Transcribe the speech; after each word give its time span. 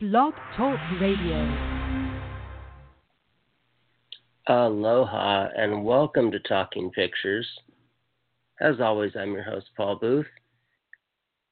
Blog 0.00 0.32
Talk 0.56 0.78
Radio. 1.00 1.82
Aloha 4.46 5.48
and 5.56 5.84
welcome 5.84 6.30
to 6.30 6.38
Talking 6.38 6.88
Pictures. 6.92 7.44
As 8.60 8.76
always, 8.80 9.10
I'm 9.18 9.32
your 9.32 9.42
host, 9.42 9.66
Paul 9.76 9.96
Booth. 9.96 10.28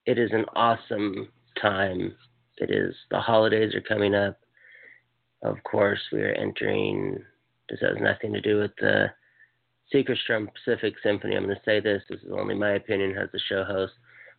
It 0.05 0.17
is 0.17 0.31
an 0.33 0.45
awesome 0.55 1.27
time. 1.61 2.15
It 2.59 2.71
is, 2.71 2.95
the 3.11 3.19
holidays 3.19 3.75
are 3.75 3.81
coming 3.81 4.15
up. 4.15 4.39
Of 5.43 5.57
course, 5.65 5.99
we 6.13 6.23
are 6.23 6.35
entering, 6.35 7.19
this 7.69 7.81
has 7.81 7.97
nothing 8.01 8.33
to 8.33 8.41
do 8.41 8.61
with 8.61 8.71
the 8.81 9.07
Segerstrom 9.93 10.47
Pacific 10.55 10.95
Symphony. 11.03 11.35
I'm 11.35 11.47
going 11.47 11.57
to 11.57 11.63
say 11.65 11.81
this, 11.81 12.05
this 12.09 12.21
is 12.21 12.31
only 12.33 12.55
my 12.55 12.75
opinion 12.75 13.19
as 13.19 13.29
the 13.33 13.41
show 13.49 13.65
host. 13.65 13.95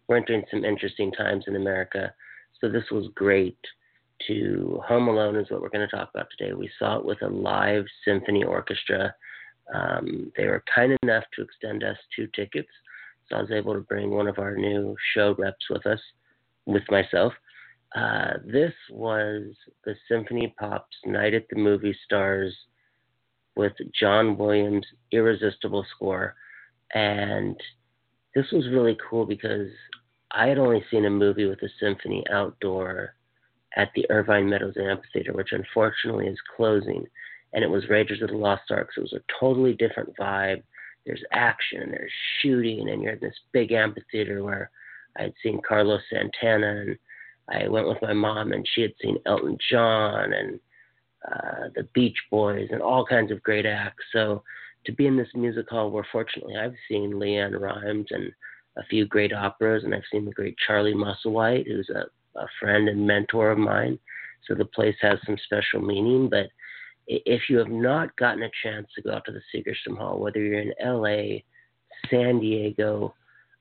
We're 0.07 0.15
entering 0.15 0.45
some 0.49 0.63
interesting 0.63 1.11
times 1.11 1.43
in 1.45 1.57
America. 1.57 2.13
So 2.61 2.69
this 2.69 2.85
was 2.89 3.09
great 3.13 3.59
to 4.27 4.81
Home 4.87 5.07
Alone 5.07 5.35
is 5.35 5.49
what 5.49 5.61
we're 5.61 5.69
going 5.69 5.87
to 5.87 5.95
talk 5.95 6.09
about 6.13 6.27
today. 6.35 6.53
We 6.53 6.69
saw 6.79 6.97
it 6.97 7.05
with 7.05 7.21
a 7.21 7.27
live 7.27 7.85
symphony 8.03 8.43
orchestra. 8.43 9.13
Um, 9.73 10.31
they 10.35 10.45
were 10.45 10.63
kind 10.73 10.97
enough 11.03 11.23
to 11.35 11.43
extend 11.43 11.83
us 11.83 11.97
two 12.15 12.27
tickets, 12.35 12.69
so 13.27 13.35
I 13.35 13.41
was 13.41 13.51
able 13.51 13.73
to 13.73 13.81
bring 13.81 14.11
one 14.11 14.27
of 14.27 14.39
our 14.39 14.55
new 14.55 14.95
show 15.13 15.35
reps 15.37 15.69
with 15.69 15.85
us, 15.85 15.99
with 16.65 16.83
myself. 16.89 17.33
Uh, 17.95 18.33
this 18.45 18.73
was 18.89 19.53
the 19.85 19.95
Symphony 20.07 20.53
Pop's 20.59 20.97
Night 21.05 21.33
at 21.33 21.45
the 21.49 21.59
Movie 21.59 21.97
Stars 22.05 22.55
with 23.55 23.73
John 23.99 24.37
Williams' 24.37 24.85
irresistible 25.11 25.85
score. 25.95 26.35
And 26.93 27.59
this 28.35 28.45
was 28.51 28.69
really 28.69 28.97
cool 29.09 29.25
because 29.25 29.69
I 30.31 30.47
had 30.47 30.59
only 30.59 30.83
seen 30.91 31.05
a 31.05 31.09
movie 31.09 31.45
with 31.45 31.61
a 31.63 31.69
symphony 31.79 32.23
outdoor 32.31 33.15
at 33.77 33.91
the 33.95 34.05
Irvine 34.09 34.49
Meadows 34.49 34.75
Amphitheater, 34.77 35.31
which 35.33 35.53
unfortunately 35.53 36.27
is 36.27 36.39
closing. 36.55 37.05
And 37.53 37.63
it 37.63 37.69
was 37.69 37.87
Raiders 37.87 38.21
of 38.21 38.29
the 38.29 38.35
Lost 38.35 38.63
Ark. 38.71 38.89
So 38.93 39.01
it 39.01 39.09
was 39.11 39.13
a 39.13 39.39
totally 39.39 39.73
different 39.73 40.17
vibe. 40.17 40.63
There's 41.05 41.23
action, 41.31 41.91
there's 41.91 42.11
shooting, 42.41 42.89
and 42.89 43.01
you're 43.01 43.13
in 43.13 43.19
this 43.21 43.39
big 43.53 43.71
amphitheater 43.71 44.43
where 44.43 44.69
I 45.17 45.23
had 45.23 45.33
seen 45.41 45.61
Carlos 45.65 46.01
Santana, 46.09 46.81
and 46.81 46.97
I 47.47 47.69
went 47.69 47.87
with 47.87 48.01
my 48.01 48.11
mom, 48.11 48.51
and 48.51 48.67
she 48.73 48.81
had 48.81 48.93
seen 49.01 49.17
Elton 49.25 49.57
John 49.71 50.33
and 50.33 50.59
uh, 51.31 51.69
the 51.75 51.87
Beach 51.93 52.17
Boys 52.29 52.67
and 52.71 52.81
all 52.81 53.05
kinds 53.05 53.31
of 53.31 53.41
great 53.43 53.65
acts. 53.65 54.03
So 54.11 54.43
to 54.85 54.91
be 54.91 55.07
in 55.07 55.15
this 55.15 55.29
music 55.33 55.69
hall 55.69 55.91
where 55.91 56.05
fortunately 56.11 56.55
I've 56.57 56.75
seen 56.89 57.13
LeAnn 57.13 57.59
Rimes 57.59 58.07
and 58.09 58.31
a 58.75 58.83
few 58.89 59.05
great 59.05 59.33
operas, 59.33 59.83
and 59.83 59.95
I've 59.95 60.03
seen 60.11 60.25
the 60.25 60.31
great 60.31 60.55
Charlie 60.65 60.93
Musselwhite, 60.93 61.67
who's 61.67 61.89
a 61.89 62.05
a 62.35 62.45
friend 62.59 62.89
and 62.89 63.05
mentor 63.05 63.51
of 63.51 63.57
mine. 63.57 63.99
So 64.47 64.55
the 64.55 64.65
place 64.65 64.95
has 65.01 65.19
some 65.25 65.37
special 65.45 65.81
meaning. 65.81 66.29
But 66.29 66.47
if 67.07 67.49
you 67.49 67.57
have 67.57 67.69
not 67.69 68.15
gotten 68.17 68.43
a 68.43 68.51
chance 68.63 68.87
to 68.95 69.01
go 69.01 69.13
out 69.13 69.25
to 69.25 69.31
the 69.31 69.41
Segerstrom 69.53 69.97
Hall, 69.97 70.19
whether 70.19 70.39
you're 70.39 70.59
in 70.59 70.73
LA, 70.83 71.39
San 72.09 72.39
Diego, 72.39 73.13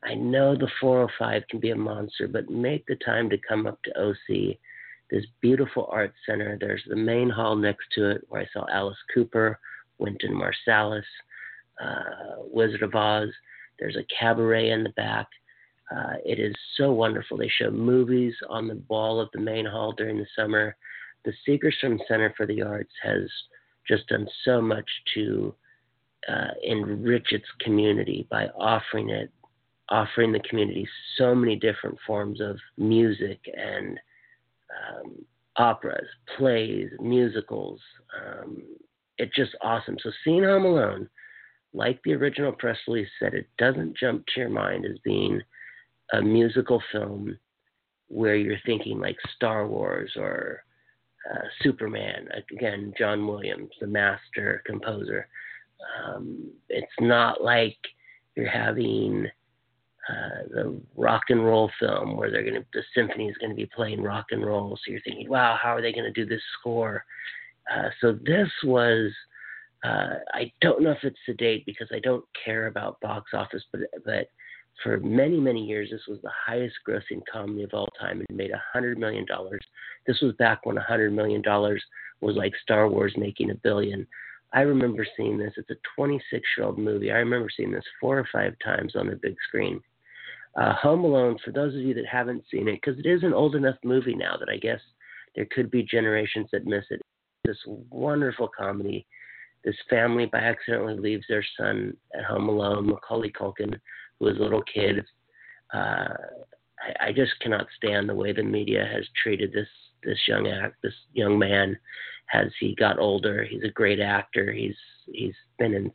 I 0.04 0.14
know 0.14 0.54
the 0.54 0.68
405 0.80 1.42
can 1.50 1.60
be 1.60 1.70
a 1.70 1.76
monster, 1.76 2.28
but 2.28 2.50
make 2.50 2.86
the 2.86 2.96
time 2.96 3.28
to 3.30 3.38
come 3.38 3.66
up 3.66 3.82
to 3.84 4.00
OC, 4.00 4.56
this 5.10 5.24
beautiful 5.40 5.88
art 5.90 6.12
center. 6.26 6.56
There's 6.60 6.82
the 6.86 6.96
main 6.96 7.30
hall 7.30 7.56
next 7.56 7.86
to 7.94 8.10
it 8.10 8.24
where 8.28 8.42
I 8.42 8.48
saw 8.52 8.66
Alice 8.70 8.98
Cooper, 9.12 9.58
Wynton 9.98 10.32
Marsalis, 10.32 11.04
uh, 11.82 12.42
Wizard 12.42 12.82
of 12.82 12.94
Oz. 12.94 13.30
There's 13.78 13.96
a 13.96 14.06
cabaret 14.18 14.70
in 14.70 14.82
the 14.82 14.90
back. 14.90 15.26
Uh, 15.94 16.14
it 16.24 16.38
is 16.38 16.54
so 16.76 16.92
wonderful. 16.92 17.36
They 17.36 17.48
show 17.48 17.70
movies 17.70 18.34
on 18.48 18.66
the 18.66 18.82
wall 18.88 19.20
of 19.20 19.28
the 19.32 19.40
main 19.40 19.66
hall 19.66 19.92
during 19.92 20.18
the 20.18 20.26
summer. 20.34 20.76
The 21.24 21.32
Segerstrom 21.46 21.98
Center 22.08 22.34
for 22.36 22.46
the 22.46 22.62
Arts 22.62 22.92
has 23.02 23.30
just 23.86 24.08
done 24.08 24.26
so 24.44 24.60
much 24.60 24.88
to 25.14 25.54
uh, 26.28 26.50
enrich 26.64 27.32
its 27.32 27.46
community 27.60 28.26
by 28.30 28.46
offering 28.48 29.10
it, 29.10 29.30
offering 29.88 30.32
the 30.32 30.40
community 30.40 30.88
so 31.16 31.34
many 31.34 31.54
different 31.54 31.96
forms 32.04 32.40
of 32.40 32.58
music 32.76 33.38
and 33.56 33.98
um, 34.90 35.24
operas, 35.56 36.08
plays, 36.36 36.90
musicals. 37.00 37.80
Um, 38.20 38.62
it's 39.18 39.34
just 39.36 39.54
awesome. 39.62 39.96
So 40.02 40.10
seeing 40.24 40.42
Home 40.42 40.64
Alone, 40.64 41.08
like 41.72 42.00
the 42.04 42.14
original 42.14 42.52
press 42.52 42.76
release 42.88 43.08
said, 43.20 43.34
it 43.34 43.46
doesn't 43.56 43.96
jump 43.96 44.24
to 44.26 44.40
your 44.40 44.48
mind 44.48 44.84
as 44.84 44.98
being 45.04 45.40
a 46.12 46.22
musical 46.22 46.82
film 46.92 47.38
where 48.08 48.36
you're 48.36 48.58
thinking 48.64 49.00
like 49.00 49.16
Star 49.34 49.66
Wars 49.66 50.12
or 50.16 50.62
uh, 51.30 51.42
Superman. 51.62 52.28
Again, 52.52 52.92
John 52.98 53.26
Williams, 53.26 53.70
the 53.80 53.86
master 53.86 54.62
composer. 54.64 55.28
Um, 56.04 56.50
it's 56.68 56.86
not 57.00 57.42
like 57.42 57.76
you're 58.36 58.48
having 58.48 59.26
uh, 60.08 60.46
the 60.50 60.80
rock 60.94 61.24
and 61.30 61.44
roll 61.44 61.70
film 61.80 62.16
where 62.16 62.30
they're 62.30 62.42
going 62.42 62.54
to 62.54 62.64
the 62.72 62.82
symphony 62.94 63.28
is 63.28 63.36
going 63.38 63.50
to 63.50 63.56
be 63.56 63.68
playing 63.74 64.02
rock 64.02 64.26
and 64.30 64.46
roll. 64.46 64.76
So 64.76 64.92
you're 64.92 65.00
thinking, 65.00 65.28
wow, 65.28 65.58
how 65.60 65.74
are 65.74 65.82
they 65.82 65.92
going 65.92 66.04
to 66.04 66.12
do 66.12 66.26
this 66.26 66.42
score? 66.58 67.04
Uh, 67.72 67.88
so 68.00 68.18
this 68.24 68.48
was. 68.64 69.10
Uh, 69.84 70.14
I 70.32 70.50
don't 70.62 70.82
know 70.82 70.90
if 70.90 71.04
it's 71.04 71.18
the 71.28 71.34
date 71.34 71.64
because 71.66 71.88
I 71.92 72.00
don't 72.00 72.24
care 72.44 72.66
about 72.66 73.00
box 73.00 73.32
office, 73.34 73.62
but 73.72 73.82
but 74.04 74.28
for 74.82 74.98
many, 74.98 75.38
many 75.40 75.64
years, 75.64 75.90
this 75.90 76.06
was 76.08 76.18
the 76.22 76.30
highest 76.30 76.76
grossing 76.86 77.22
comedy 77.30 77.62
of 77.62 77.72
all 77.72 77.88
time 77.98 78.22
and 78.28 78.36
made 78.36 78.50
$100 78.74 78.96
million. 78.98 79.26
This 80.06 80.20
was 80.20 80.34
back 80.34 80.66
when 80.66 80.76
$100 80.76 81.12
million 81.12 81.42
was 82.20 82.36
like 82.36 82.52
Star 82.62 82.88
Wars 82.88 83.14
making 83.16 83.50
a 83.50 83.54
billion. 83.54 84.06
I 84.52 84.60
remember 84.60 85.06
seeing 85.16 85.38
this. 85.38 85.52
It's 85.56 85.70
a 85.70 85.76
26 85.96 86.42
year 86.56 86.66
old 86.66 86.78
movie. 86.78 87.10
I 87.10 87.16
remember 87.16 87.48
seeing 87.54 87.72
this 87.72 87.84
four 88.00 88.18
or 88.18 88.28
five 88.32 88.54
times 88.64 88.94
on 88.96 89.08
the 89.08 89.16
big 89.16 89.36
screen. 89.48 89.80
Uh, 90.56 90.74
Home 90.74 91.04
Alone, 91.04 91.36
for 91.44 91.52
those 91.52 91.74
of 91.74 91.80
you 91.80 91.92
that 91.94 92.06
haven't 92.06 92.44
seen 92.50 92.68
it, 92.68 92.80
because 92.80 92.98
it 92.98 93.06
is 93.06 93.22
an 93.22 93.34
old 93.34 93.54
enough 93.54 93.76
movie 93.84 94.14
now 94.14 94.36
that 94.38 94.48
I 94.48 94.56
guess 94.56 94.80
there 95.34 95.46
could 95.54 95.70
be 95.70 95.82
generations 95.82 96.48
that 96.52 96.66
miss 96.66 96.84
it. 96.90 97.00
This 97.44 97.58
wonderful 97.66 98.48
comedy. 98.48 99.06
This 99.64 99.76
family 99.90 100.26
by 100.26 100.38
accidentally 100.38 100.96
leaves 100.96 101.24
their 101.28 101.44
son 101.58 101.96
at 102.16 102.24
home 102.24 102.48
alone. 102.48 102.86
Macaulay 102.86 103.32
Culkin 103.32 103.78
who 104.18 104.26
was 104.26 104.36
a 104.38 104.42
little 104.42 104.62
kid. 104.62 105.04
Uh, 105.72 106.14
I, 106.78 107.08
I 107.08 107.12
just 107.12 107.38
cannot 107.40 107.66
stand 107.76 108.08
the 108.08 108.14
way 108.14 108.32
the 108.32 108.42
media 108.42 108.88
has 108.92 109.04
treated 109.22 109.52
this 109.52 109.68
this 110.02 110.18
young 110.28 110.46
act 110.46 110.76
this 110.82 110.94
young 111.14 111.38
man 111.38 111.76
as 112.32 112.48
he 112.60 112.74
got 112.74 112.98
older. 112.98 113.44
He's 113.44 113.64
a 113.64 113.70
great 113.70 114.00
actor. 114.00 114.52
He's 114.52 114.76
he's 115.06 115.34
been 115.58 115.74
in 115.74 115.92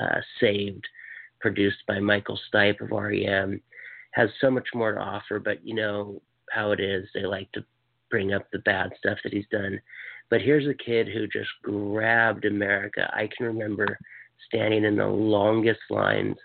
uh, 0.00 0.20
Saved, 0.40 0.84
produced 1.40 1.78
by 1.86 2.00
Michael 2.00 2.38
Stipe 2.52 2.80
of 2.80 2.90
REM. 2.90 3.60
Has 4.12 4.30
so 4.40 4.50
much 4.50 4.68
more 4.74 4.92
to 4.92 5.00
offer, 5.00 5.38
but 5.38 5.64
you 5.64 5.74
know 5.74 6.22
how 6.50 6.72
it 6.72 6.80
is. 6.80 7.06
They 7.12 7.26
like 7.26 7.50
to 7.52 7.64
bring 8.10 8.32
up 8.32 8.46
the 8.50 8.60
bad 8.60 8.92
stuff 8.98 9.18
that 9.24 9.32
he's 9.32 9.46
done. 9.50 9.80
But 10.30 10.40
here's 10.40 10.66
a 10.66 10.74
kid 10.74 11.08
who 11.08 11.26
just 11.26 11.50
grabbed 11.62 12.44
America. 12.44 13.10
I 13.12 13.28
can 13.36 13.46
remember 13.46 13.98
standing 14.46 14.84
in 14.84 14.96
the 14.96 15.06
longest 15.06 15.80
lines 15.90 16.36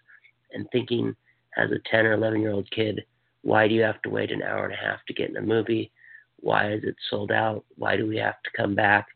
and 0.54 0.68
thinking 0.72 1.16
as 1.58 1.72
a 1.72 1.80
10 1.90 2.06
or 2.06 2.14
11 2.14 2.42
year 2.42 2.52
old 2.52 2.70
kid, 2.72 3.04
why 3.42 3.68
do 3.68 3.74
you 3.74 3.82
have 3.82 4.02
to 4.04 4.10
wait 4.10 4.32
an 4.32 4.44
hour 4.44 4.66
and 4.66 4.74
a 4.74 4.78
half 4.78 5.00
to 5.08 5.14
get 5.14 5.30
in 5.30 5.38
a 5.38 5.42
movie? 5.42 5.92
Why 6.38 6.74
is 6.74 6.84
it 6.84 6.96
sold 7.10 7.32
out? 7.32 7.66
Why 7.76 7.98
do 7.98 8.08
we 8.08 8.18
have 8.18 8.42
to 8.44 8.52
come 8.56 8.76
back? 8.76 9.08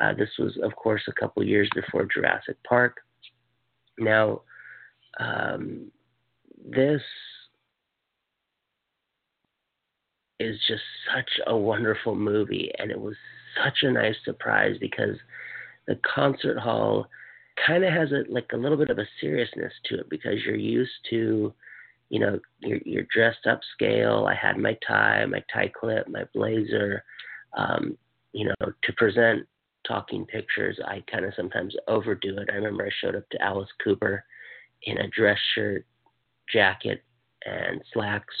Uh, 0.00 0.12
this 0.12 0.30
was, 0.38 0.58
of 0.62 0.74
course, 0.76 1.02
a 1.08 1.12
couple 1.12 1.42
years 1.44 1.68
before 1.74 2.06
Jurassic 2.06 2.56
Park. 2.66 2.98
Now, 3.98 4.42
um, 5.20 5.90
this 6.68 7.02
is 10.40 10.58
just 10.66 10.82
such 11.14 11.30
a 11.46 11.56
wonderful 11.56 12.16
movie, 12.16 12.72
and 12.78 12.90
it 12.90 13.00
was 13.00 13.14
such 13.62 13.82
a 13.82 13.90
nice 13.90 14.16
surprise 14.24 14.76
because 14.80 15.16
the 15.86 15.98
concert 16.14 16.58
hall 16.58 17.06
kind 17.66 17.84
of 17.84 17.92
has 17.92 18.10
a 18.12 18.24
like 18.32 18.50
a 18.52 18.56
little 18.56 18.76
bit 18.76 18.90
of 18.90 18.98
a 18.98 19.06
seriousness 19.20 19.72
to 19.86 20.00
it 20.00 20.10
because 20.10 20.44
you're 20.44 20.56
used 20.56 20.92
to 21.10 21.52
you 22.08 22.20
know 22.20 22.38
you're, 22.60 22.80
you're 22.84 23.06
dressed 23.14 23.46
upscale 23.46 24.28
i 24.28 24.34
had 24.34 24.58
my 24.58 24.76
tie 24.86 25.24
my 25.26 25.42
tie 25.52 25.70
clip 25.78 26.08
my 26.08 26.24
blazer 26.34 27.04
um, 27.56 27.96
you 28.32 28.46
know 28.46 28.72
to 28.82 28.92
present 28.96 29.46
talking 29.86 30.26
pictures 30.26 30.78
i 30.86 31.02
kind 31.10 31.24
of 31.24 31.32
sometimes 31.36 31.74
overdo 31.88 32.38
it. 32.38 32.48
I 32.50 32.54
remember 32.54 32.86
i 32.86 32.90
showed 33.00 33.14
up 33.16 33.28
to 33.30 33.42
alice 33.42 33.68
cooper 33.82 34.24
in 34.82 34.98
a 34.98 35.08
dress 35.08 35.38
shirt 35.54 35.86
jacket 36.52 37.02
and 37.46 37.82
slacks 37.92 38.34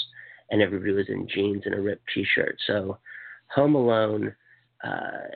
and 0.50 0.62
everybody 0.62 0.92
was 0.92 1.08
in 1.08 1.26
jeans 1.28 1.62
and 1.64 1.74
a 1.74 1.80
ripped 1.80 2.08
t-shirt. 2.14 2.56
So 2.66 2.98
home 3.54 3.74
alone 3.74 4.34
uh, 4.82 5.28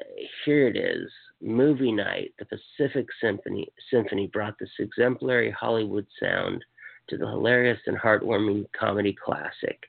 here 0.45 0.69
it 0.69 0.77
is 0.77 1.11
movie 1.41 1.93
night, 1.93 2.33
the 2.39 2.47
Pacific 2.47 3.07
Symphony, 3.21 3.69
Symphony 3.91 4.27
brought 4.27 4.59
this 4.59 4.71
exemplary 4.79 5.51
Hollywood 5.51 6.07
sound 6.21 6.65
to 7.09 7.17
the 7.17 7.27
hilarious 7.27 7.79
and 7.87 7.97
heartwarming 7.97 8.67
comedy 8.79 9.17
classic. 9.25 9.83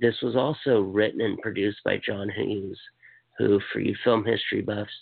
This 0.00 0.14
was 0.22 0.36
also 0.36 0.80
written 0.80 1.20
and 1.20 1.38
produced 1.38 1.78
by 1.84 2.00
John 2.04 2.28
Hughes. 2.28 2.78
who, 3.38 3.60
for 3.72 3.80
you 3.80 3.96
film 4.04 4.24
history 4.24 4.62
buffs, 4.62 4.92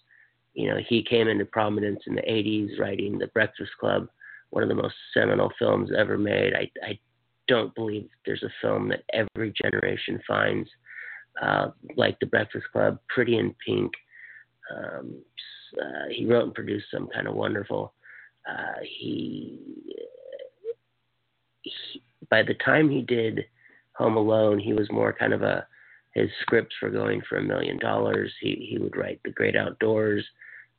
you 0.55 0.69
know, 0.70 0.79
he 0.87 1.02
came 1.02 1.29
into 1.29 1.44
prominence 1.44 2.00
in 2.06 2.14
the 2.14 2.23
80s 2.23 2.79
writing 2.79 3.19
The 3.19 3.26
Breakfast 3.29 3.73
Club, 3.81 4.08
one 4.50 4.62
of 4.62 4.69
the 4.69 4.75
most 4.75 4.94
seminal 5.14 5.50
films 5.58 5.90
ever 5.96 6.19
made. 6.19 6.55
I, 6.55 6.70
I 6.87 6.99
don't 7.49 7.75
believe 7.75 8.08
there's 8.25 8.43
a 8.43 8.52
film 8.61 8.88
that 8.88 9.02
every 9.12 9.52
generation 9.62 10.20
finds 10.26 10.69
uh, 11.40 11.70
like 11.96 12.19
The 12.20 12.26
Breakfast 12.26 12.67
Club, 12.73 12.99
Pretty 13.08 13.38
in 13.38 13.55
Pink. 13.67 13.93
Um, 14.75 15.23
uh, 15.81 16.09
he 16.11 16.27
wrote 16.27 16.45
and 16.45 16.55
produced 16.55 16.87
some 16.91 17.09
kind 17.09 17.27
of 17.27 17.35
wonderful. 17.35 17.95
Uh, 18.49 18.81
he, 18.83 19.59
he, 21.63 22.03
by 22.31 22.43
the 22.43 22.55
time 22.55 22.91
he 22.91 23.03
did 23.03 23.45
Home 23.97 24.17
Alone, 24.17 24.59
he 24.59 24.73
was 24.73 24.91
more 24.91 25.13
kind 25.13 25.33
of 25.33 25.43
a 25.43 25.67
his 26.15 26.29
scripts 26.43 26.75
were 26.83 26.91
going 26.91 27.23
for 27.27 27.39
a 27.39 27.43
million 27.43 27.79
dollars. 27.79 28.33
He 28.41 28.67
he 28.71 28.79
would 28.79 28.97
write 28.97 29.21
The 29.25 29.31
Great 29.31 29.57
Outdoors. 29.57 30.25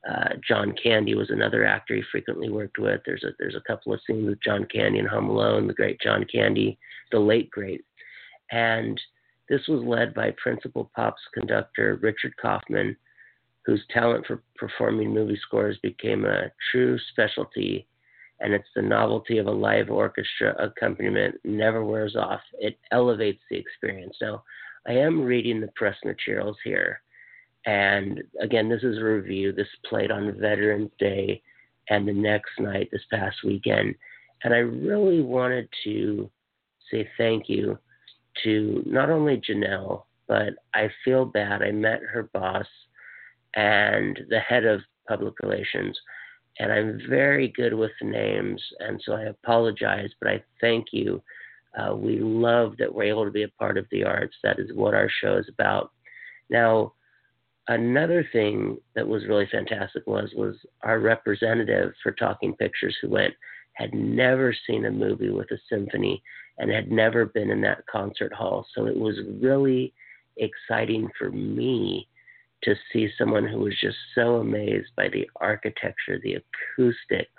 Uh, 0.07 0.35
John 0.45 0.75
Candy 0.81 1.15
was 1.15 1.29
another 1.29 1.65
actor 1.65 1.95
he 1.95 2.03
frequently 2.11 2.49
worked 2.49 2.77
with. 2.77 3.01
There's 3.05 3.23
a 3.23 3.31
there's 3.39 3.55
a 3.55 3.61
couple 3.61 3.93
of 3.93 4.01
scenes 4.05 4.27
with 4.27 4.43
John 4.43 4.65
Candy 4.65 4.99
in 4.99 5.05
Home 5.05 5.29
Alone, 5.29 5.67
the 5.67 5.73
great 5.73 5.99
John 6.01 6.25
Candy, 6.31 6.77
the 7.11 7.19
late 7.19 7.49
great, 7.49 7.83
and 8.51 8.99
this 9.49 9.67
was 9.67 9.83
led 9.83 10.13
by 10.13 10.35
principal 10.41 10.89
pops 10.95 11.21
conductor 11.33 11.99
Richard 12.01 12.33
Kaufman, 12.41 12.95
whose 13.65 13.83
talent 13.91 14.25
for 14.25 14.43
performing 14.55 15.13
movie 15.13 15.39
scores 15.41 15.77
became 15.81 16.25
a 16.25 16.51
true 16.71 16.97
specialty. 17.11 17.87
And 18.39 18.53
it's 18.53 18.67
the 18.75 18.81
novelty 18.81 19.37
of 19.37 19.47
a 19.47 19.51
live 19.51 19.89
orchestra 19.89 20.55
accompaniment 20.59 21.35
never 21.43 21.83
wears 21.85 22.15
off. 22.15 22.41
It 22.59 22.77
elevates 22.91 23.41
the 23.49 23.57
experience. 23.57 24.17
Now, 24.21 24.43
I 24.87 24.93
am 24.93 25.21
reading 25.21 25.61
the 25.61 25.71
press 25.75 25.95
materials 26.03 26.57
here. 26.63 27.01
And 27.65 28.21
again, 28.41 28.67
this 28.67 28.83
is 28.83 28.97
a 28.97 29.03
review. 29.03 29.53
This 29.53 29.67
played 29.89 30.11
on 30.11 30.37
Veterans 30.37 30.91
Day 30.99 31.41
and 31.89 32.05
the 32.05 32.13
next 32.13 32.59
night 32.59 32.89
this 32.91 33.05
past 33.09 33.37
weekend. 33.45 33.95
And 34.43 34.53
I 34.53 34.57
really 34.57 35.21
wanted 35.21 35.69
to 35.85 36.29
say 36.91 37.07
thank 37.17 37.47
you 37.47 37.77
to 38.43 38.83
not 38.85 39.09
only 39.09 39.37
Janelle, 39.37 40.03
but 40.27 40.53
I 40.73 40.89
feel 41.05 41.23
bad. 41.23 41.61
I 41.61 41.71
met 41.71 42.01
her 42.01 42.23
boss 42.33 42.65
and 43.55 44.19
the 44.29 44.39
head 44.39 44.65
of 44.65 44.81
public 45.07 45.33
relations, 45.41 45.97
and 46.59 46.71
I'm 46.71 47.01
very 47.09 47.49
good 47.49 47.73
with 47.73 47.91
names, 48.01 48.61
and 48.79 49.01
so 49.03 49.13
I 49.13 49.23
apologize, 49.23 50.09
but 50.21 50.29
I 50.29 50.43
thank 50.61 50.87
you. 50.91 51.21
Uh, 51.77 51.95
we 51.95 52.19
love 52.19 52.77
that 52.77 52.93
we're 52.93 53.03
able 53.03 53.25
to 53.25 53.31
be 53.31 53.43
a 53.43 53.49
part 53.59 53.77
of 53.77 53.87
the 53.91 54.03
arts. 54.03 54.35
That 54.43 54.59
is 54.59 54.69
what 54.73 54.93
our 54.93 55.09
show 55.21 55.37
is 55.37 55.49
about. 55.49 55.91
Now, 56.49 56.93
another 57.67 58.27
thing 58.31 58.77
that 58.95 59.07
was 59.07 59.25
really 59.27 59.47
fantastic 59.51 60.05
was 60.05 60.31
was 60.35 60.55
our 60.81 60.99
representative 60.99 61.93
for 62.03 62.11
Talking 62.11 62.55
Pictures 62.55 62.95
who 63.01 63.09
went 63.09 63.33
had 63.73 63.93
never 63.93 64.55
seen 64.67 64.85
a 64.85 64.91
movie 64.91 65.31
with 65.31 65.49
a 65.51 65.57
symphony 65.67 66.21
and 66.59 66.69
had 66.69 66.91
never 66.91 67.25
been 67.25 67.49
in 67.49 67.61
that 67.61 67.85
concert 67.87 68.31
hall. 68.31 68.65
So 68.75 68.85
it 68.85 68.95
was 68.95 69.15
really 69.41 69.93
exciting 70.37 71.09
for 71.17 71.31
me 71.31 72.07
to 72.63 72.75
see 72.91 73.09
someone 73.17 73.47
who 73.47 73.59
was 73.59 73.75
just 73.79 73.97
so 74.15 74.35
amazed 74.35 74.89
by 74.95 75.09
the 75.09 75.29
architecture, 75.37 76.19
the 76.21 76.35
acoustics. 76.35 77.29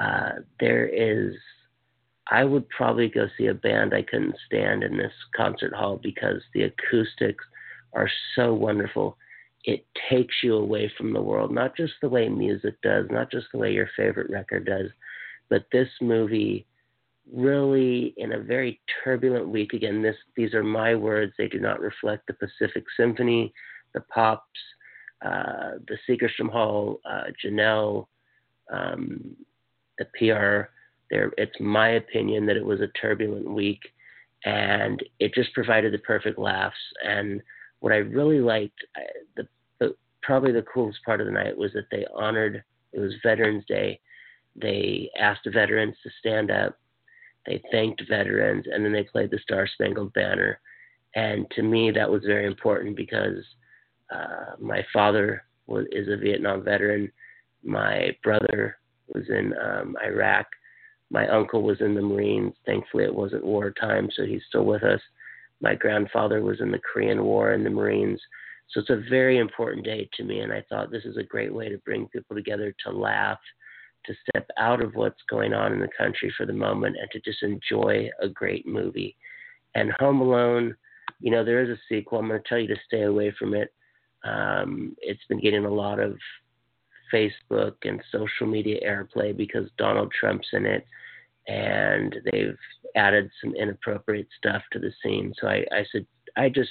Uh, 0.00 0.40
there 0.58 0.86
is, 0.86 1.34
I 2.30 2.44
would 2.44 2.68
probably 2.68 3.08
go 3.08 3.28
see 3.38 3.46
a 3.46 3.54
band 3.54 3.94
I 3.94 4.02
couldn't 4.02 4.36
stand 4.46 4.82
in 4.82 4.96
this 4.96 5.12
concert 5.36 5.74
hall 5.74 6.00
because 6.02 6.42
the 6.54 6.62
acoustics 6.62 7.44
are 7.92 8.10
so 8.34 8.54
wonderful. 8.54 9.16
It 9.64 9.86
takes 10.10 10.34
you 10.42 10.56
away 10.56 10.92
from 10.96 11.12
the 11.12 11.22
world, 11.22 11.52
not 11.52 11.76
just 11.76 11.92
the 12.00 12.08
way 12.08 12.28
music 12.28 12.80
does, 12.82 13.06
not 13.10 13.30
just 13.30 13.46
the 13.52 13.58
way 13.58 13.72
your 13.72 13.88
favorite 13.96 14.30
record 14.30 14.66
does, 14.66 14.90
but 15.48 15.66
this 15.70 15.88
movie 16.00 16.66
really 17.32 18.14
in 18.16 18.32
a 18.32 18.40
very 18.40 18.80
turbulent 19.04 19.48
week 19.48 19.72
again 19.74 20.02
this 20.02 20.16
these 20.36 20.54
are 20.54 20.64
my 20.64 20.94
words 20.94 21.32
they 21.38 21.46
do 21.46 21.60
not 21.60 21.80
reflect 21.80 22.26
the 22.26 22.34
pacific 22.34 22.84
symphony 22.96 23.52
the 23.94 24.00
pops 24.02 24.44
uh, 25.24 25.72
the 25.88 25.96
segerstrom 26.08 26.50
hall 26.50 27.00
uh, 27.08 27.24
janelle 27.44 28.06
um, 28.72 29.36
the 29.98 30.04
pr 30.18 30.68
there 31.10 31.32
it's 31.36 31.58
my 31.60 31.90
opinion 31.90 32.46
that 32.46 32.56
it 32.56 32.64
was 32.64 32.80
a 32.80 32.88
turbulent 33.00 33.48
week 33.50 33.80
and 34.44 35.02
it 35.20 35.34
just 35.34 35.52
provided 35.54 35.92
the 35.92 35.98
perfect 35.98 36.38
laughs 36.38 36.76
and 37.04 37.40
what 37.80 37.92
i 37.92 37.96
really 37.96 38.40
liked 38.40 38.80
the, 39.36 39.46
the 39.78 39.94
probably 40.22 40.52
the 40.52 40.62
coolest 40.62 40.98
part 41.04 41.20
of 41.20 41.26
the 41.26 41.32
night 41.32 41.56
was 41.56 41.72
that 41.72 41.86
they 41.90 42.06
honored 42.14 42.62
it 42.92 42.98
was 42.98 43.12
veterans 43.22 43.64
day 43.66 44.00
they 44.56 45.10
asked 45.18 45.44
the 45.44 45.50
veterans 45.50 45.96
to 46.02 46.10
stand 46.18 46.50
up. 46.50 46.78
They 47.46 47.62
thanked 47.70 48.02
veterans, 48.08 48.66
and 48.70 48.84
then 48.84 48.92
they 48.92 49.04
played 49.04 49.30
the 49.30 49.38
Star 49.38 49.66
Spangled 49.66 50.12
Banner. 50.12 50.60
And 51.14 51.50
to 51.52 51.62
me, 51.62 51.90
that 51.90 52.10
was 52.10 52.22
very 52.24 52.46
important 52.46 52.96
because 52.96 53.44
uh, 54.12 54.56
my 54.60 54.84
father 54.92 55.44
was, 55.66 55.86
is 55.92 56.08
a 56.08 56.16
Vietnam 56.16 56.62
veteran. 56.62 57.10
My 57.62 58.16
brother 58.22 58.78
was 59.14 59.24
in 59.28 59.54
um, 59.62 59.96
Iraq. 60.04 60.46
My 61.10 61.28
uncle 61.28 61.62
was 61.62 61.80
in 61.80 61.94
the 61.94 62.02
Marines. 62.02 62.54
Thankfully, 62.66 63.04
it 63.04 63.14
wasn't 63.14 63.44
wartime, 63.44 64.08
so 64.14 64.24
he's 64.24 64.42
still 64.48 64.64
with 64.64 64.82
us. 64.82 65.00
My 65.60 65.74
grandfather 65.74 66.42
was 66.42 66.60
in 66.60 66.72
the 66.72 66.80
Korean 66.80 67.22
War 67.24 67.52
in 67.52 67.62
the 67.62 67.70
Marines. 67.70 68.20
So 68.70 68.80
it's 68.80 68.90
a 68.90 69.08
very 69.10 69.38
important 69.38 69.84
day 69.84 70.08
to 70.14 70.24
me, 70.24 70.40
and 70.40 70.52
I 70.52 70.64
thought 70.68 70.90
this 70.90 71.04
is 71.04 71.16
a 71.18 71.22
great 71.22 71.52
way 71.52 71.68
to 71.68 71.78
bring 71.78 72.06
people 72.08 72.34
together 72.34 72.74
to 72.84 72.90
laugh 72.90 73.38
to 74.06 74.14
step 74.28 74.48
out 74.58 74.82
of 74.82 74.94
what's 74.94 75.20
going 75.30 75.52
on 75.52 75.72
in 75.72 75.80
the 75.80 75.88
country 75.96 76.32
for 76.36 76.46
the 76.46 76.52
moment 76.52 76.96
and 77.00 77.08
to 77.12 77.20
just 77.20 77.42
enjoy 77.42 78.08
a 78.20 78.28
great 78.28 78.66
movie. 78.66 79.16
And 79.74 79.92
Home 80.00 80.20
Alone, 80.20 80.74
you 81.20 81.30
know, 81.30 81.44
there 81.44 81.62
is 81.62 81.70
a 81.70 81.80
sequel. 81.88 82.18
I'm 82.18 82.28
going 82.28 82.42
to 82.42 82.48
tell 82.48 82.58
you 82.58 82.68
to 82.68 82.80
stay 82.86 83.02
away 83.02 83.32
from 83.38 83.54
it. 83.54 83.72
Um, 84.24 84.96
it's 85.00 85.24
been 85.28 85.40
getting 85.40 85.64
a 85.64 85.72
lot 85.72 85.98
of 85.98 86.16
Facebook 87.12 87.74
and 87.82 88.02
social 88.10 88.46
media 88.46 88.78
airplay 88.86 89.36
because 89.36 89.68
Donald 89.78 90.12
Trump's 90.18 90.48
in 90.52 90.66
it, 90.66 90.86
and 91.48 92.14
they've 92.30 92.56
added 92.96 93.30
some 93.42 93.54
inappropriate 93.54 94.28
stuff 94.38 94.62
to 94.72 94.78
the 94.78 94.92
scene. 95.02 95.32
So 95.40 95.48
I, 95.48 95.64
I 95.72 95.84
said, 95.90 96.06
I 96.36 96.48
just, 96.48 96.70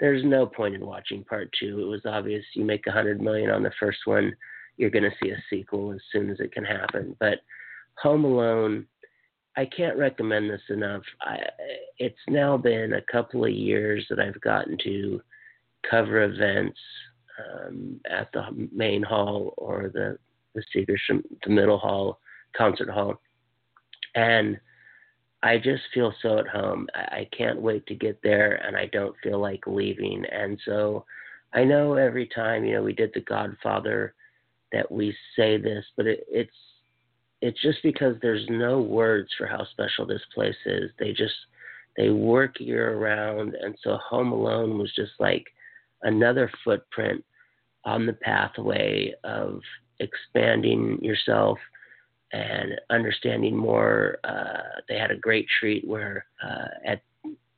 there's 0.00 0.24
no 0.24 0.46
point 0.46 0.74
in 0.74 0.84
watching 0.84 1.24
part 1.24 1.50
two. 1.58 1.80
It 1.80 1.84
was 1.84 2.02
obvious 2.04 2.44
you 2.54 2.64
make 2.64 2.86
a 2.86 2.92
hundred 2.92 3.20
million 3.20 3.50
on 3.50 3.62
the 3.62 3.72
first 3.78 4.00
one 4.04 4.32
you're 4.76 4.90
going 4.90 5.04
to 5.04 5.16
see 5.22 5.30
a 5.30 5.42
sequel 5.50 5.92
as 5.92 6.00
soon 6.10 6.30
as 6.30 6.40
it 6.40 6.52
can 6.52 6.64
happen. 6.64 7.16
But 7.20 7.40
Home 8.02 8.24
Alone, 8.24 8.86
I 9.56 9.66
can't 9.66 9.98
recommend 9.98 10.50
this 10.50 10.62
enough. 10.70 11.02
I, 11.20 11.38
it's 11.98 12.16
now 12.28 12.56
been 12.56 12.94
a 12.94 13.12
couple 13.12 13.44
of 13.44 13.50
years 13.50 14.04
that 14.08 14.18
I've 14.18 14.40
gotten 14.40 14.76
to 14.84 15.20
cover 15.88 16.22
events 16.22 16.78
um, 17.38 18.00
at 18.10 18.30
the 18.32 18.68
main 18.72 19.02
hall 19.02 19.54
or 19.56 19.90
the 19.92 20.18
the 20.54 20.62
Segerstrom, 20.76 21.22
the 21.44 21.50
middle 21.50 21.78
hall, 21.78 22.18
concert 22.54 22.90
hall, 22.90 23.20
and 24.14 24.58
I 25.42 25.56
just 25.56 25.82
feel 25.92 26.12
so 26.22 26.38
at 26.38 26.46
home. 26.46 26.86
I, 26.94 27.00
I 27.00 27.28
can't 27.36 27.60
wait 27.60 27.86
to 27.86 27.94
get 27.94 28.20
there, 28.22 28.56
and 28.66 28.76
I 28.76 28.86
don't 28.86 29.16
feel 29.22 29.40
like 29.40 29.66
leaving. 29.66 30.24
And 30.30 30.58
so, 30.64 31.04
I 31.54 31.64
know 31.64 31.94
every 31.94 32.26
time 32.26 32.64
you 32.64 32.74
know 32.74 32.82
we 32.82 32.92
did 32.92 33.12
The 33.14 33.20
Godfather 33.20 34.14
that 34.72 34.90
we 34.90 35.14
say 35.36 35.58
this, 35.58 35.84
but 35.96 36.06
it, 36.06 36.24
it's 36.28 36.50
it's 37.40 37.60
just 37.60 37.82
because 37.82 38.14
there's 38.22 38.46
no 38.48 38.80
words 38.80 39.30
for 39.36 39.46
how 39.46 39.66
special 39.72 40.06
this 40.06 40.22
place 40.34 40.56
is. 40.64 40.90
They 40.98 41.12
just 41.12 41.34
they 41.96 42.10
work 42.10 42.60
year 42.60 42.96
round, 42.96 43.54
and 43.54 43.74
so 43.82 43.98
Home 44.08 44.32
Alone 44.32 44.78
was 44.78 44.92
just 44.94 45.12
like 45.18 45.46
another 46.02 46.50
footprint 46.64 47.24
on 47.84 48.06
the 48.06 48.12
pathway 48.12 49.12
of 49.24 49.60
expanding 50.00 50.98
yourself 51.02 51.58
and 52.32 52.80
understanding 52.90 53.56
more. 53.56 54.18
Uh, 54.24 54.80
they 54.88 54.98
had 54.98 55.10
a 55.10 55.16
great 55.16 55.46
treat 55.60 55.86
where 55.86 56.26
uh, 56.44 56.68
at 56.86 57.02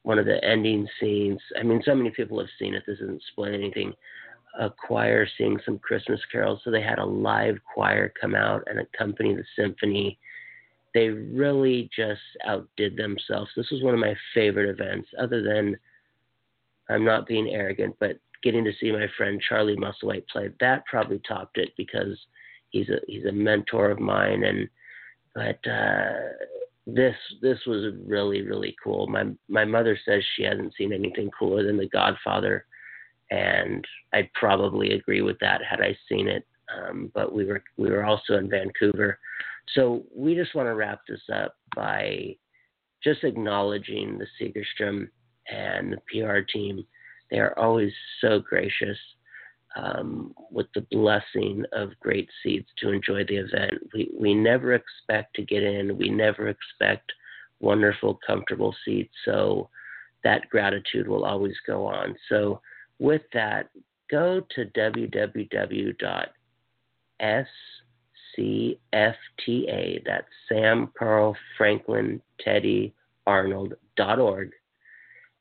one 0.02 0.18
of 0.18 0.26
the 0.26 0.42
ending 0.44 0.86
scenes, 1.00 1.40
I 1.58 1.62
mean, 1.62 1.82
so 1.84 1.94
many 1.94 2.10
people 2.10 2.38
have 2.38 2.48
seen 2.58 2.74
it. 2.74 2.82
This 2.86 2.98
isn't 3.00 3.22
spoiling 3.30 3.62
anything 3.62 3.94
a 4.58 4.70
choir 4.70 5.26
sing 5.36 5.58
some 5.64 5.78
Christmas 5.78 6.20
carols. 6.30 6.60
So 6.64 6.70
they 6.70 6.82
had 6.82 6.98
a 6.98 7.04
live 7.04 7.56
choir 7.72 8.12
come 8.20 8.34
out 8.34 8.62
and 8.66 8.78
accompany 8.78 9.34
the 9.34 9.44
symphony. 9.56 10.18
They 10.92 11.08
really 11.08 11.90
just 11.94 12.20
outdid 12.46 12.96
themselves. 12.96 13.50
This 13.56 13.70
was 13.70 13.82
one 13.82 13.94
of 13.94 14.00
my 14.00 14.14
favorite 14.32 14.70
events, 14.70 15.08
other 15.20 15.42
than 15.42 15.76
I'm 16.88 17.04
not 17.04 17.26
being 17.26 17.48
arrogant, 17.48 17.96
but 17.98 18.18
getting 18.44 18.64
to 18.64 18.72
see 18.78 18.92
my 18.92 19.06
friend 19.16 19.42
Charlie 19.48 19.76
Musselwhite 19.76 20.28
play, 20.28 20.50
that 20.60 20.84
probably 20.86 21.20
topped 21.26 21.58
it 21.58 21.70
because 21.76 22.16
he's 22.70 22.88
a 22.88 22.98
he's 23.08 23.24
a 23.24 23.32
mentor 23.32 23.90
of 23.90 23.98
mine 23.98 24.44
and 24.44 24.68
but 25.34 25.58
uh 25.70 26.12
this 26.86 27.16
this 27.40 27.58
was 27.66 27.94
really 28.06 28.42
really 28.42 28.76
cool. 28.82 29.06
My 29.06 29.24
my 29.48 29.64
mother 29.64 29.98
says 30.04 30.22
she 30.36 30.44
hasn't 30.44 30.74
seen 30.76 30.92
anything 30.92 31.30
cooler 31.36 31.64
than 31.64 31.78
The 31.78 31.88
Godfather 31.88 32.66
and 33.30 33.84
I'd 34.12 34.32
probably 34.34 34.92
agree 34.92 35.22
with 35.22 35.38
that 35.40 35.60
had 35.68 35.80
I 35.80 35.96
seen 36.08 36.28
it. 36.28 36.46
Um, 36.74 37.10
but 37.14 37.34
we 37.34 37.44
were 37.44 37.62
we 37.76 37.90
were 37.90 38.04
also 38.04 38.34
in 38.34 38.48
Vancouver, 38.48 39.18
so 39.74 40.04
we 40.14 40.34
just 40.34 40.54
want 40.54 40.66
to 40.66 40.74
wrap 40.74 41.00
this 41.08 41.20
up 41.32 41.56
by 41.74 42.36
just 43.02 43.22
acknowledging 43.22 44.18
the 44.18 44.26
Segerstrom 44.40 45.08
and 45.50 45.92
the 45.92 46.00
PR 46.08 46.38
team. 46.40 46.86
They 47.34 47.40
are 47.40 47.58
always 47.58 47.92
so 48.20 48.38
gracious 48.38 48.96
um, 49.74 50.32
with 50.52 50.68
the 50.72 50.86
blessing 50.92 51.64
of 51.72 51.98
great 51.98 52.28
seats 52.44 52.70
to 52.78 52.92
enjoy 52.92 53.24
the 53.24 53.38
event. 53.38 53.72
We 53.92 54.08
we 54.16 54.34
never 54.34 54.74
expect 54.74 55.34
to 55.34 55.42
get 55.42 55.64
in. 55.64 55.98
We 55.98 56.10
never 56.10 56.46
expect 56.46 57.12
wonderful, 57.58 58.20
comfortable 58.24 58.72
seats. 58.84 59.12
So 59.24 59.68
that 60.22 60.48
gratitude 60.48 61.08
will 61.08 61.24
always 61.24 61.56
go 61.66 61.84
on. 61.86 62.14
So 62.28 62.60
with 63.00 63.22
that, 63.32 63.68
go 64.08 64.40
to 64.54 64.66
www.scfta, 64.66 66.04
that's 70.06 70.28
Sam, 70.48 70.92
Carl, 70.96 71.36
Franklin, 71.58 72.22
Teddy, 72.38 72.94
Arnold.org. 73.26 74.52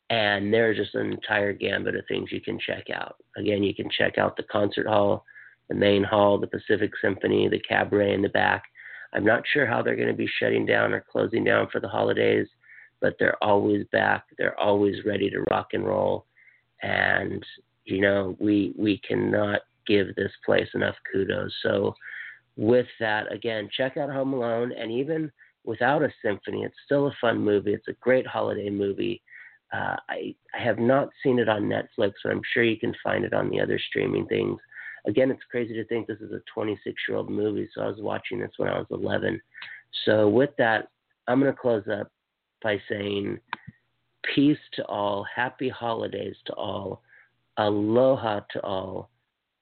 And 0.10 0.53
there's 0.53 0.77
just 0.77 0.95
an 0.95 1.12
entire 1.12 1.53
gambit 1.53 1.95
of 1.95 2.05
things 2.07 2.31
you 2.31 2.41
can 2.41 2.60
check 2.60 2.86
out. 2.93 3.15
Again, 3.38 3.63
you 3.63 3.74
can 3.74 3.89
check 3.89 4.17
out 4.17 4.38
the 4.38 4.43
concert 4.43 4.86
hall, 4.86 5.25
the 5.69 5.75
main 5.75 6.03
hall, 6.03 6.38
the 6.38 6.48
Pacific 6.48 6.91
Symphony, 7.01 7.48
the 7.48 7.60
cabaret 7.60 8.13
in 8.13 8.22
the 8.22 8.29
back. 8.29 8.63
I'm 9.13 9.25
not 9.25 9.43
sure 9.51 9.65
how 9.65 9.81
they're 9.81 9.95
going 9.95 10.07
to 10.10 10.13
be 10.13 10.29
shutting 10.39 10.65
down 10.65 10.93
or 10.93 11.05
closing 11.10 11.43
down 11.43 11.67
for 11.72 11.79
the 11.79 11.88
holidays, 11.88 12.48
but 13.00 13.15
they're 13.19 13.41
always 13.43 13.86
back. 13.91 14.25
They're 14.38 14.60
always 14.60 15.05
ready 15.05 15.29
to 15.29 15.45
rock 15.51 15.69
and 15.74 15.86
roll. 15.86 16.25
And, 16.81 17.43
you 17.86 18.01
know, 18.01 18.36
we 18.39 18.74
we 18.77 19.00
cannot 19.07 19.62
give 19.88 20.15
this 20.15 20.31
place 20.45 20.67
enough 20.74 20.95
kudos. 21.12 21.53
So 21.62 21.95
with 22.55 22.88
that, 23.00 23.31
again, 23.31 23.69
check 23.75 23.98
out 23.98 24.10
Home 24.10 24.33
Alone 24.33 24.74
and 24.77 24.91
even 24.91 25.31
without 25.63 26.03
a 26.03 26.13
symphony, 26.24 26.63
it's 26.63 26.75
still 26.86 27.07
a 27.07 27.15
fun 27.22 27.39
movie. 27.39 27.74
It's 27.74 27.88
a 27.88 27.93
great 28.01 28.27
holiday 28.27 28.69
movie. 28.69 29.22
Uh, 29.74 29.96
I 30.08 30.36
I 30.53 30.62
have 30.62 30.80
not 30.80 31.10
seen 31.24 31.39
it 31.39 31.50
on 31.50 31.63
Netflix, 31.63 32.13
but 32.24 32.32
I'm 32.32 32.42
sure 32.53 32.63
you 32.63 32.77
can 32.77 32.94
find 33.03 33.25
it 33.25 33.34
on 33.34 33.50
the 33.50 33.60
other 33.60 33.80
streaming 33.89 34.27
things 34.27 34.60
again, 35.06 35.32
it's 35.32 35.44
crazy 35.50 35.74
to 35.74 35.86
think 35.86 36.08
this 36.08 36.20
is 36.20 36.32
a 36.32 36.42
26 36.53 36.96
year 37.08 37.18
old 37.18 37.30
movie. 37.30 37.70
So 37.74 37.82
I 37.82 37.88
was 37.88 38.00
watching 38.00 38.39
this 38.39 38.51
when 38.58 38.70
I 38.70 38.77
was 38.77 38.88
11. 38.92 39.42
So 40.06 40.27
with 40.27 40.51
that, 40.58 40.89
I'm 41.27 41.39
going 41.39 41.51
to 41.51 41.58
close 41.58 41.84
up 41.92 42.12
by 42.62 42.82
saying 42.89 43.39
peace 44.34 44.58
to 44.74 44.86
all, 44.86 45.25
happy 45.34 45.70
holidays 45.70 46.36
to 46.46 46.53
all, 46.53 47.01
aloha 47.58 48.42
to 48.51 48.62
all. 48.62 49.10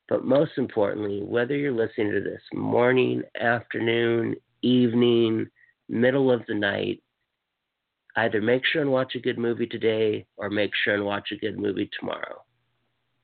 But 0.08 0.26
most 0.26 0.52
importantly, 0.58 1.22
whether 1.24 1.56
you're 1.56 1.72
listening 1.72 2.12
to 2.12 2.22
this 2.22 2.42
morning, 2.54 3.24
afternoon, 3.40 4.36
evening, 4.62 5.48
middle 5.90 6.32
of 6.32 6.42
the 6.48 6.54
night, 6.54 7.02
either 8.18 8.42
make 8.42 8.66
sure 8.66 8.82
and 8.82 8.92
watch 8.92 9.16
a 9.16 9.20
good 9.20 9.38
movie 9.38 9.68
today 9.68 10.26
or 10.38 10.50
make 10.50 10.72
sure 10.84 10.96
and 10.96 11.06
watch 11.06 11.32
a 11.32 11.38
good 11.38 11.58
movie 11.58 11.90
tomorrow. 12.00 12.44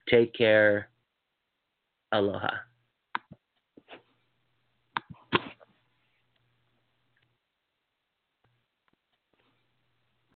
Take 0.10 0.34
care. 0.34 0.90
Aloha. 2.12 2.67